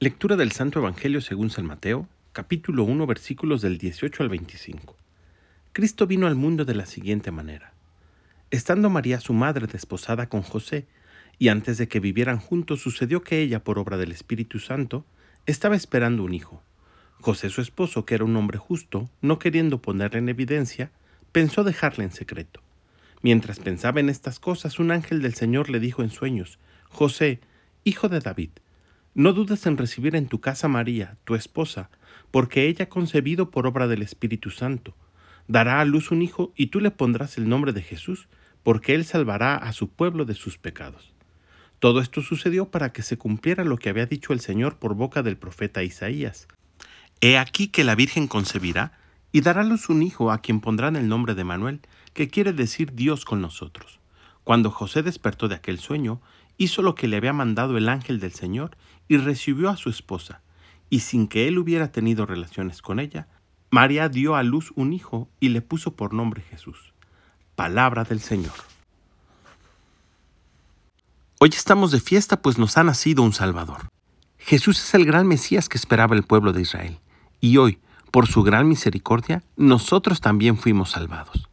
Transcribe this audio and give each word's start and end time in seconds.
Lectura 0.00 0.36
del 0.36 0.52
Santo 0.52 0.78
Evangelio 0.78 1.20
según 1.20 1.50
San 1.50 1.66
Mateo, 1.66 2.06
capítulo 2.30 2.84
1, 2.84 3.04
versículos 3.04 3.62
del 3.62 3.78
18 3.78 4.22
al 4.22 4.28
25. 4.28 4.96
Cristo 5.72 6.06
vino 6.06 6.28
al 6.28 6.36
mundo 6.36 6.64
de 6.64 6.76
la 6.76 6.86
siguiente 6.86 7.32
manera. 7.32 7.72
Estando 8.52 8.90
María 8.90 9.18
su 9.18 9.32
madre 9.32 9.66
desposada 9.66 10.28
con 10.28 10.42
José, 10.42 10.86
y 11.40 11.48
antes 11.48 11.78
de 11.78 11.88
que 11.88 11.98
vivieran 11.98 12.38
juntos 12.38 12.80
sucedió 12.80 13.24
que 13.24 13.40
ella, 13.40 13.64
por 13.64 13.80
obra 13.80 13.96
del 13.96 14.12
Espíritu 14.12 14.60
Santo, 14.60 15.04
estaba 15.46 15.74
esperando 15.74 16.22
un 16.22 16.32
hijo. 16.32 16.62
José 17.20 17.50
su 17.50 17.60
esposo, 17.60 18.04
que 18.04 18.14
era 18.14 18.24
un 18.24 18.36
hombre 18.36 18.58
justo, 18.58 19.10
no 19.20 19.40
queriendo 19.40 19.82
ponerle 19.82 20.20
en 20.20 20.28
evidencia, 20.28 20.92
pensó 21.32 21.64
dejarle 21.64 22.04
en 22.04 22.12
secreto. 22.12 22.62
Mientras 23.20 23.58
pensaba 23.58 23.98
en 23.98 24.10
estas 24.10 24.38
cosas, 24.38 24.78
un 24.78 24.92
ángel 24.92 25.22
del 25.22 25.34
Señor 25.34 25.68
le 25.68 25.80
dijo 25.80 26.04
en 26.04 26.10
sueños, 26.10 26.60
José, 26.88 27.40
hijo 27.82 28.08
de 28.08 28.20
David, 28.20 28.50
no 29.14 29.32
dudes 29.32 29.66
en 29.66 29.76
recibir 29.76 30.16
en 30.16 30.28
tu 30.28 30.40
casa 30.40 30.68
María, 30.68 31.16
tu 31.24 31.34
esposa, 31.34 31.90
porque 32.30 32.66
ella 32.66 32.84
ha 32.84 32.88
concebido 32.88 33.50
por 33.50 33.66
obra 33.66 33.88
del 33.88 34.02
Espíritu 34.02 34.50
Santo. 34.50 34.94
Dará 35.46 35.80
a 35.80 35.84
luz 35.84 36.10
un 36.10 36.22
hijo 36.22 36.52
y 36.56 36.66
tú 36.66 36.80
le 36.80 36.90
pondrás 36.90 37.38
el 37.38 37.48
nombre 37.48 37.72
de 37.72 37.82
Jesús, 37.82 38.28
porque 38.62 38.94
él 38.94 39.04
salvará 39.04 39.56
a 39.56 39.72
su 39.72 39.88
pueblo 39.88 40.24
de 40.24 40.34
sus 40.34 40.58
pecados. 40.58 41.14
Todo 41.78 42.00
esto 42.00 42.22
sucedió 42.22 42.70
para 42.70 42.92
que 42.92 43.02
se 43.02 43.16
cumpliera 43.16 43.64
lo 43.64 43.76
que 43.76 43.88
había 43.88 44.06
dicho 44.06 44.32
el 44.32 44.40
Señor 44.40 44.76
por 44.78 44.94
boca 44.94 45.22
del 45.22 45.36
profeta 45.36 45.82
Isaías. 45.82 46.48
He 47.20 47.38
aquí 47.38 47.68
que 47.68 47.84
la 47.84 47.94
Virgen 47.94 48.26
concebirá 48.26 48.98
y 49.32 49.42
dará 49.42 49.60
a 49.60 49.64
luz 49.64 49.88
un 49.88 50.02
hijo 50.02 50.30
a 50.32 50.38
quien 50.38 50.60
pondrán 50.60 50.96
el 50.96 51.08
nombre 51.08 51.34
de 51.34 51.44
Manuel, 51.44 51.80
que 52.14 52.28
quiere 52.28 52.52
decir 52.52 52.94
Dios 52.94 53.24
con 53.24 53.40
nosotros. 53.40 54.00
Cuando 54.44 54.70
José 54.70 55.02
despertó 55.02 55.48
de 55.48 55.54
aquel 55.54 55.78
sueño, 55.78 56.20
hizo 56.58 56.82
lo 56.82 56.94
que 56.94 57.08
le 57.08 57.16
había 57.16 57.32
mandado 57.32 57.78
el 57.78 57.88
ángel 57.88 58.20
del 58.20 58.32
Señor 58.32 58.76
y 59.06 59.16
recibió 59.16 59.70
a 59.70 59.76
su 59.76 59.88
esposa, 59.88 60.42
y 60.90 61.00
sin 61.00 61.28
que 61.28 61.48
él 61.48 61.58
hubiera 61.58 61.90
tenido 61.92 62.26
relaciones 62.26 62.82
con 62.82 63.00
ella, 63.00 63.28
María 63.70 64.08
dio 64.08 64.34
a 64.34 64.42
luz 64.42 64.72
un 64.74 64.92
hijo 64.92 65.28
y 65.40 65.50
le 65.50 65.62
puso 65.62 65.94
por 65.94 66.12
nombre 66.12 66.42
Jesús. 66.42 66.92
Palabra 67.54 68.04
del 68.04 68.20
Señor. 68.20 68.52
Hoy 71.40 71.50
estamos 71.50 71.92
de 71.92 72.00
fiesta 72.00 72.42
pues 72.42 72.58
nos 72.58 72.76
ha 72.76 72.84
nacido 72.84 73.22
un 73.22 73.32
Salvador. 73.32 73.88
Jesús 74.38 74.82
es 74.82 74.94
el 74.94 75.04
gran 75.04 75.26
Mesías 75.26 75.68
que 75.68 75.78
esperaba 75.78 76.16
el 76.16 76.24
pueblo 76.24 76.52
de 76.52 76.62
Israel, 76.62 76.98
y 77.40 77.58
hoy, 77.58 77.78
por 78.10 78.26
su 78.26 78.42
gran 78.42 78.66
misericordia, 78.66 79.42
nosotros 79.56 80.20
también 80.20 80.56
fuimos 80.56 80.90
salvados. 80.90 81.48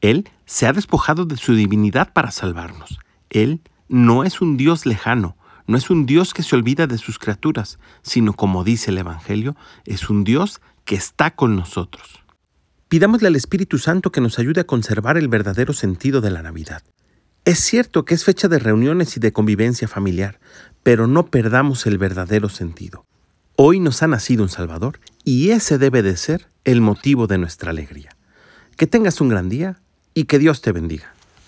Él 0.00 0.28
se 0.44 0.66
ha 0.66 0.72
despojado 0.72 1.26
de 1.26 1.36
su 1.36 1.54
divinidad 1.54 2.12
para 2.12 2.30
salvarnos. 2.30 2.98
Él 3.28 3.60
no 3.88 4.24
es 4.24 4.40
un 4.40 4.56
Dios 4.56 4.86
lejano, 4.86 5.36
no 5.66 5.76
es 5.76 5.90
un 5.90 6.06
Dios 6.06 6.34
que 6.34 6.42
se 6.42 6.54
olvida 6.54 6.86
de 6.86 6.98
sus 6.98 7.18
criaturas, 7.18 7.78
sino 8.02 8.32
como 8.34 8.64
dice 8.64 8.90
el 8.90 8.98
Evangelio, 8.98 9.56
es 9.84 10.10
un 10.10 10.24
Dios 10.24 10.60
que 10.84 10.94
está 10.94 11.34
con 11.34 11.56
nosotros. 11.56 12.22
Pidámosle 12.88 13.28
al 13.28 13.36
Espíritu 13.36 13.78
Santo 13.78 14.12
que 14.12 14.20
nos 14.20 14.38
ayude 14.38 14.60
a 14.60 14.66
conservar 14.66 15.16
el 15.16 15.26
verdadero 15.26 15.72
sentido 15.72 16.20
de 16.20 16.30
la 16.30 16.42
Navidad. 16.42 16.82
Es 17.44 17.58
cierto 17.58 18.04
que 18.04 18.14
es 18.14 18.24
fecha 18.24 18.46
de 18.48 18.60
reuniones 18.60 19.16
y 19.16 19.20
de 19.20 19.32
convivencia 19.32 19.88
familiar, 19.88 20.38
pero 20.84 21.08
no 21.08 21.26
perdamos 21.26 21.86
el 21.86 21.98
verdadero 21.98 22.48
sentido. 22.48 23.04
Hoy 23.56 23.80
nos 23.80 24.02
ha 24.02 24.06
nacido 24.06 24.44
un 24.44 24.48
Salvador 24.48 25.00
y 25.24 25.50
ese 25.50 25.78
debe 25.78 26.02
de 26.02 26.16
ser 26.16 26.48
el 26.64 26.80
motivo 26.80 27.26
de 27.26 27.38
nuestra 27.38 27.70
alegría. 27.70 28.10
Que 28.76 28.86
tengas 28.86 29.20
un 29.20 29.30
gran 29.30 29.48
día 29.48 29.80
y 30.14 30.24
que 30.24 30.38
Dios 30.38 30.60
te 30.60 30.72
bendiga. 30.72 31.15